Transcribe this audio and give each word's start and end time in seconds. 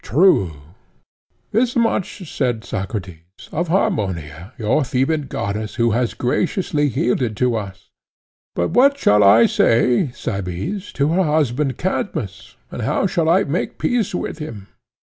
True, 0.03 0.45
he 0.45 0.49
said. 0.51 1.51
Thus 1.51 1.75
much, 1.75 2.35
said 2.35 2.63
Socrates, 2.63 3.49
of 3.51 3.67
Harmonia, 3.67 4.51
your 4.57 4.83
Theban 4.83 5.27
goddess, 5.27 5.75
who 5.75 5.91
has 5.91 6.15
graciously 6.15 6.87
yielded 6.87 7.37
to 7.37 7.55
us; 7.55 7.91
but 8.55 8.71
what 8.71 8.97
shall 8.97 9.23
I 9.23 9.45
say, 9.45 10.09
Cebes, 10.15 10.91
to 10.93 11.09
her 11.09 11.21
husband 11.23 11.77
Cadmus, 11.77 12.55
and 12.71 12.81
how 12.81 13.05
shall 13.05 13.29
I 13.29 13.43
make 13.43 13.77
peace 13.77 14.15
with 14.15 14.39
him? 14.39 14.69